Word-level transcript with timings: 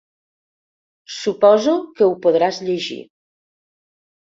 Suposo 1.17 1.77
que 1.99 2.09
ho 2.09 2.17
podràs 2.25 2.65
llegir. 2.71 3.01